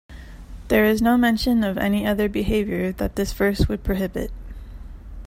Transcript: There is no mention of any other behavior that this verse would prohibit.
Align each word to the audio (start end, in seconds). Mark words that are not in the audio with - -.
There 0.69 0.83
is 0.83 0.99
no 0.99 1.15
mention 1.15 1.63
of 1.63 1.77
any 1.77 2.07
other 2.07 2.27
behavior 2.27 2.91
that 2.93 3.15
this 3.17 3.33
verse 3.33 3.67
would 3.69 3.83
prohibit. 3.83 4.31